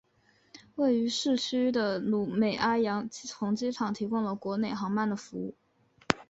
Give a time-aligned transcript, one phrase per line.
[0.73, 3.07] 位于市区的努美阿洋
[3.37, 5.55] 红机场提供了国内航班的服务。